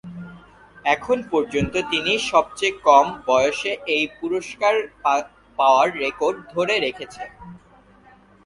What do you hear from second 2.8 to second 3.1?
কম